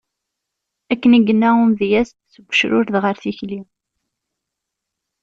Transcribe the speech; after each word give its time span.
Akken 0.93 1.15
i 1.17 1.19
yenna 1.27 1.49
umedyaz: 1.63 2.09
Seg 2.33 2.45
ucrured 2.49 2.89
ɣer 3.03 3.15
tikli. 3.21 3.59